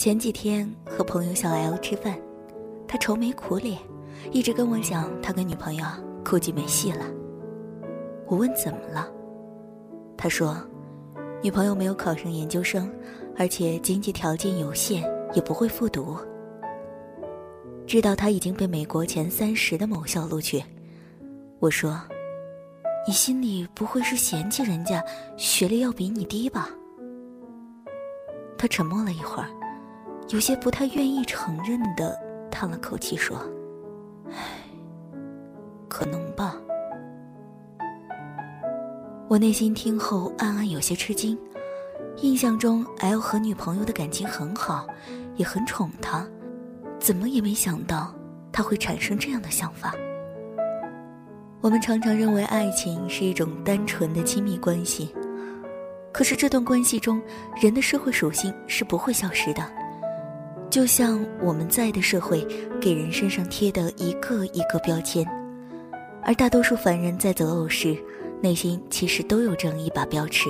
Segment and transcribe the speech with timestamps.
[0.00, 2.18] 前几天和朋友小 L 吃饭，
[2.88, 3.78] 他愁眉苦脸，
[4.32, 5.84] 一直跟我讲他跟女朋友
[6.24, 7.04] 估计没戏了。
[8.26, 9.06] 我问怎么了，
[10.16, 10.56] 他说，
[11.42, 12.90] 女朋友没有考上研究生，
[13.36, 15.02] 而且经济条件有限，
[15.34, 16.16] 也不会复读。
[17.86, 20.64] 知道他已经被美国前三十的某校录取，
[21.58, 22.00] 我说，
[23.06, 25.04] 你心里不会是嫌弃人家
[25.36, 26.70] 学历要比你低吧？
[28.56, 29.59] 他沉默了一会儿。
[30.30, 32.16] 有些不太愿意承认的
[32.52, 33.36] 叹了口气，说
[34.30, 34.34] ：“唉，
[35.88, 36.54] 可能吧。”
[39.26, 41.36] 我内心听后暗暗有些吃惊。
[42.18, 44.86] 印象中，L 和女朋友的感情很好，
[45.34, 46.24] 也很宠她，
[47.00, 48.14] 怎么也没想到
[48.52, 49.94] 他会产生这样的想法。
[51.60, 55.12] 我们常常认为爱情是一种单纯的亲密关系，
[56.12, 57.20] 可是这段关系中，
[57.60, 59.79] 人的社会属性是不会消失的。
[60.70, 62.46] 就像我们在的社会
[62.80, 65.26] 给人身上贴的一个一个标签，
[66.22, 67.96] 而大多数凡人在择偶时，
[68.40, 70.48] 内心其实都有这样一把标尺。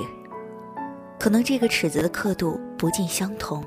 [1.19, 3.63] 可能这个尺子的刻度不尽相同，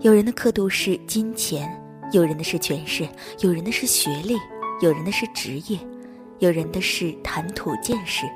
[0.00, 1.66] 有人的刻度是金钱，
[2.12, 3.08] 有人的是权势，
[3.40, 4.36] 有人的是学历，
[4.82, 5.78] 有人的是职业，
[6.40, 8.26] 有人的是谈吐见识，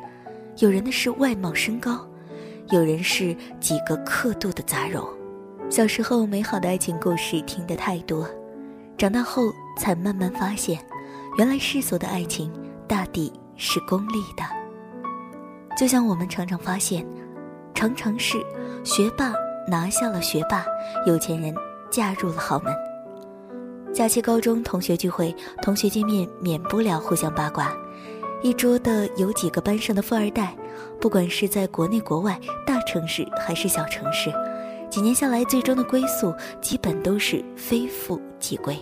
[0.61, 2.09] 有人的是外貌身高，
[2.71, 5.07] 有人是几个刻度的杂糅。
[5.71, 8.27] 小时候美好的爱情故事听得太多，
[8.97, 10.79] 长大后才慢慢发现，
[11.37, 12.51] 原来世俗的爱情
[12.89, 14.43] 大抵是功利的。
[15.77, 17.07] 就像我们常常发现，
[17.75, 18.39] 常常是
[18.83, 19.35] 学霸
[19.71, 20.65] 拿下了学霸，
[21.07, 21.55] 有钱人
[21.91, 22.75] 嫁入了豪门。
[23.93, 27.77] 假期高中同学聚会，同学见面免不了互相八卦，
[28.41, 30.57] 一桌的有几个班上的富二代，
[30.99, 34.33] 不管是在国内国外，大城市还是小城市。
[34.99, 38.77] 几年下来，最终的归宿基本都是非富即贵。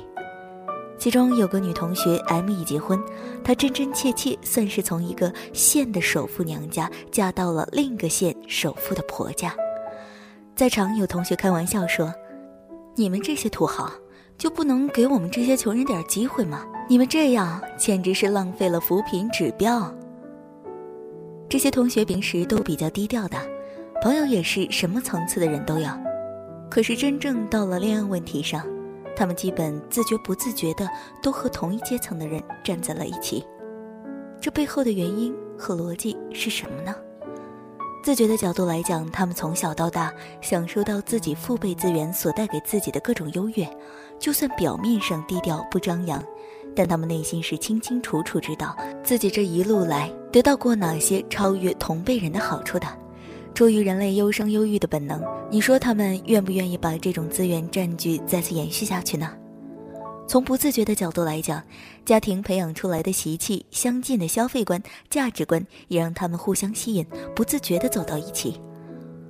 [0.96, 2.98] 其中有个女同学 M 已结婚，
[3.44, 9.54] 她真真切切算是从一个县的首富娘家嫁到了另一个县首富的婆家。
[10.54, 12.10] 在场有同学开玩笑说
[12.96, 13.92] ：“你们这些土豪
[14.38, 16.64] 就不能给我们这些穷人点机会吗？
[16.88, 19.94] 你们这样简直是浪费了扶贫指标。”
[21.46, 23.36] 这些同学平时都比较低调的。
[24.02, 25.88] 朋友也是什么层次的人都有，
[26.76, 28.62] 可是真正到了恋爱问题上，
[29.16, 30.87] 他们基本自觉不自觉的
[31.22, 33.42] 都和同一阶层的人站在了一起。
[34.42, 36.94] 这背后的原因和逻辑是什么呢？
[38.04, 43.66] 自觉的角度来讲，他们从小到大享受到自己父辈资源所带给自己的各种优越，
[44.19, 46.22] 就算表面上低调不张扬，
[46.75, 52.86] 但他们内心是清清楚楚知道自己这一路来得到过哪些超越同辈人的好处的。
[53.56, 55.18] 出于人类优生优育的本能，
[55.50, 59.32] 你说他们愿不愿意把这种资源占据再次延续下去呢？
[60.28, 61.62] 从不自觉的角度来讲，
[62.04, 68.60] 家庭培养出来的习气、相近的消费观、价值观，也让他们互相吸引，不自觉地走到一起。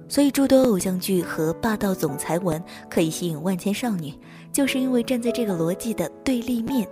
[0.08, 2.60] 所以，诸多偶像剧和霸道总裁文
[2.90, 4.12] 可以吸引万千少女，
[4.52, 6.84] 就是因为站在这个逻辑的对立面：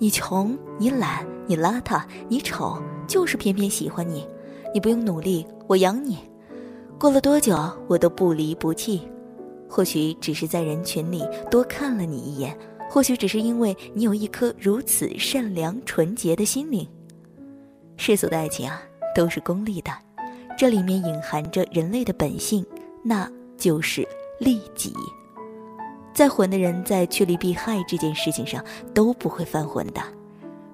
[0.00, 4.26] 你穷，你懒，你邋遢，你丑，就是偏偏喜欢你。
[4.74, 6.18] 你不用努力，我养你。
[6.98, 7.56] 过了多久，
[7.88, 9.02] 我都不离不弃。
[9.68, 12.56] 或许只是在人群里多看了你一眼，
[12.88, 16.88] 或许只是因为你有一颗如此善良纯洁的心灵。
[17.96, 18.80] 世俗的爱情啊，
[19.14, 19.90] 都是功利的，
[20.56, 22.64] 这里面隐含着人类的本性，
[23.02, 24.06] 那就是
[24.38, 24.92] 利己。
[26.14, 28.64] 再混的人，在趋利避害这件事情上
[28.94, 30.00] 都不会犯浑的。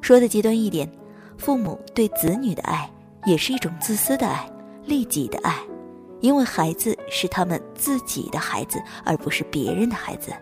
[0.01, 0.89] 说的极端一点，
[1.37, 2.89] 父母对子女的爱，
[3.25, 4.49] 也是一种自私的爱，
[4.85, 5.57] 利己的爱。
[6.23, 10.33] 因为孩子是他们自己的孩子，而不是别人的孩子。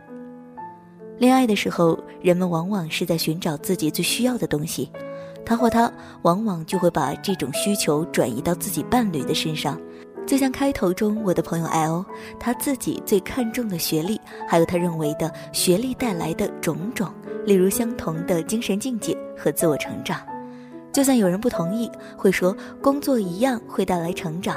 [1.18, 4.92] 恋爱的时候，人们往往是在寻找自己最需要的东西，
[5.44, 5.91] 他或她
[6.22, 9.80] 往往就会把这种需求转移到自己伴侣的身上。
[10.27, 12.04] 就像开头中我的朋友 L，
[12.38, 17.10] 他自己最看重的学历，还有他认为的学历带来的种种，
[17.44, 20.21] 例如相同的精神境界和自我成长。
[20.92, 24.56] 就算有人不同意，会说工作一样会带来成长。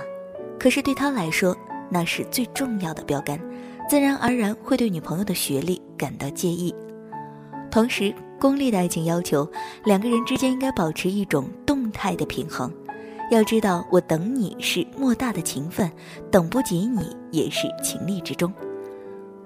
[0.63, 1.53] 可是对他来说，
[1.89, 3.37] 那是最重要的标杆，
[3.89, 6.73] 自然而然会对女朋友的学历感到介意。
[7.69, 9.45] 同时，功利的爱情要求
[9.83, 12.71] 两个人之间应该保持一种动态的平衡。
[13.29, 15.91] 要知道，我等你是莫大的情分，
[16.31, 18.49] 等不及你也是情理之中。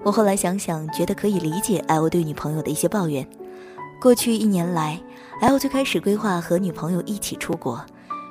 [0.04, 3.28] 我后来想想，觉得可以理解 L 对女朋友的一些抱怨。
[4.00, 4.96] 过去一年来
[5.40, 7.84] ，L 最开始规划和女朋友一起出国，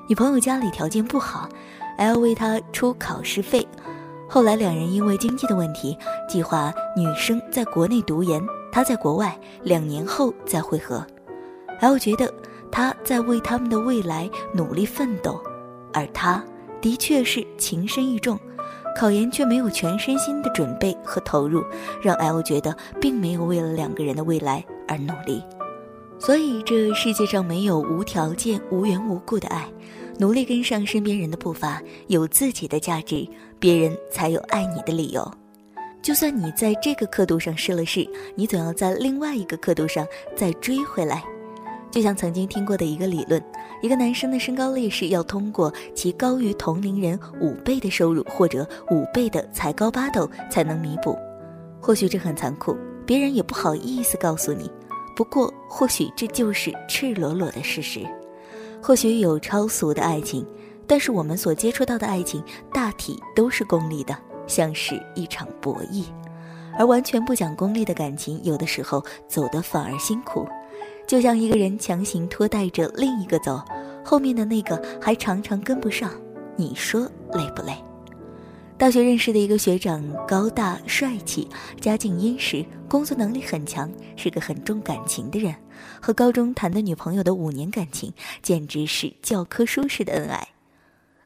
[0.07, 1.49] 女朋友家里条件不好。
[1.97, 3.67] L 为他出考试费，
[4.29, 5.97] 后来两人因为经济的问题，
[6.29, 8.41] 计划女生在国内读研，
[8.71, 11.05] 他在国外，两年后再会合。
[11.79, 12.33] L 觉得
[12.71, 15.41] 他在为他们的未来努力奋斗，
[15.93, 16.43] 而他
[16.81, 18.39] 的确是情深意重，
[18.95, 21.63] 考研却没有全身心的准备和投入，
[22.01, 25.43] 让 L 觉得并没有为了两个人的未来而努力。
[26.19, 29.67] 所以这世界上没有无条件、无缘无故的爱。
[30.19, 33.27] 努力跟上身边人的步伐，有自己的价值，
[33.59, 35.31] 别人才有爱你的理由。
[36.01, 41.23] 就算你在这个刻度上失了势，你总要在另外一个刻度上再追回来。
[41.91, 43.41] 就像曾经听过的一个理论，
[43.81, 51.17] 一个男生的身高劣势要通过其高于同龄人五倍的收入或者五倍的才高八斗才能弥补。
[51.79, 52.75] 或许这很残酷，
[53.05, 54.69] 别人也不好意思告诉你。
[55.15, 58.05] 不过，或许这就是赤裸裸的事实。
[58.87, 60.47] 或许有超俗的爱情，
[60.87, 62.41] 但是我们所接触到的爱情
[62.71, 64.17] 大体都是功利的，
[64.47, 66.05] 像是一场博弈。
[66.79, 70.47] 而完全不讲功利的感情，有的时候走得反而辛苦，
[71.05, 73.61] 就像一个人强行拖带着另一个走，
[74.05, 76.09] 后面的那个还常常跟不上，
[76.55, 77.01] 你说
[77.33, 77.73] 累不累？
[78.77, 81.47] 大学认识的一个学长，高大帅气，
[81.81, 85.55] 家境殷实，工作能力很强，是个很重感情的人。
[85.99, 88.13] 和高中谈的女朋友的五年感情，
[88.43, 90.49] 简直是教科书式的恩爱。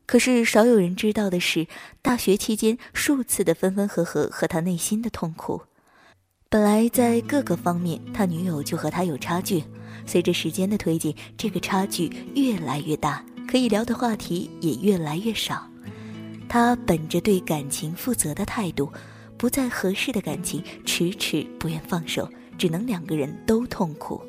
[0.06, 1.68] 可是少有人知道的是，
[2.01, 5.63] 大学期间数次的分分合合和他内心的痛苦。
[6.50, 9.62] 本来在各个方面，他女友就和他有差距，
[10.06, 15.68] 随着时间的推进，这个差距越来越大，可以聊的话题也越来越少。
[16.51, 18.92] 他本着对感情负责的态度，
[19.38, 22.27] 不再合适的感情迟迟不愿放手，
[22.57, 24.21] 只能两个人都痛苦。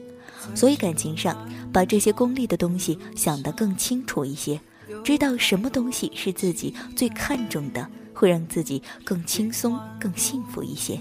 [0.55, 1.37] 所以感情上，
[1.73, 4.61] 把这些功利的东西想得更清楚一些，
[5.03, 7.85] 知道什么东西是自己最看重的，
[8.15, 11.01] 会让自己更轻松、更幸福一些。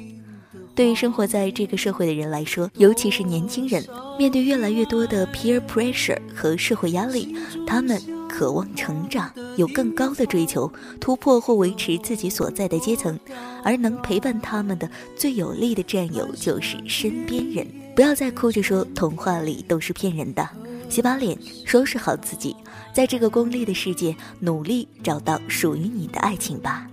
[0.74, 3.86] 对于生活在这个社会的人来说，尤其是年轻人，
[4.18, 7.36] 面对越来越多的 peer pressure 和社会压力，
[7.68, 13.20] 他们渴望成长，有更高的追求，突破或维持自己所在的阶层，
[13.62, 17.68] 而能陪伴他们的最有力的战友就是身边人。
[17.94, 20.48] 不要再哭着说童话里都是骗人的，
[20.90, 22.56] 洗把脸，收拾好自己，
[22.94, 26.88] 在这个功利的世界，努力找到属于你的爱情吧。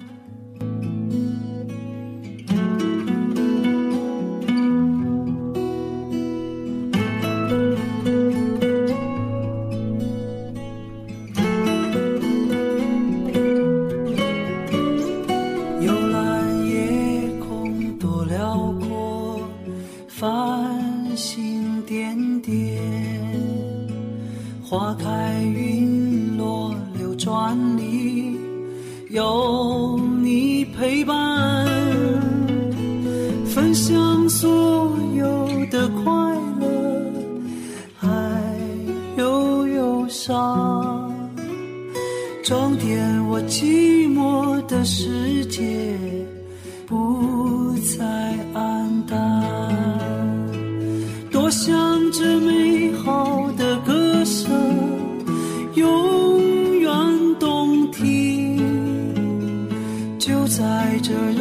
[21.88, 22.78] 点点
[24.62, 28.38] 花开云落流转里
[29.08, 31.66] 有你陪伴
[33.46, 36.12] 分享所有的快
[36.60, 37.10] 乐
[37.96, 38.06] 还
[39.16, 41.10] 有忧伤。
[42.44, 45.88] 装点我寂寞的世界
[46.86, 48.04] 不再
[48.52, 49.67] 黯淡。
[61.00, 61.37] 在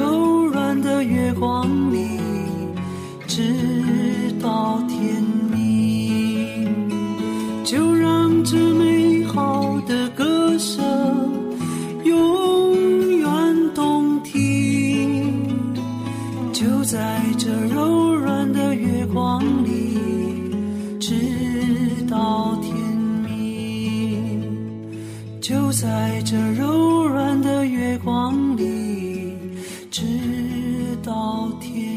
[31.07, 31.96] 到天。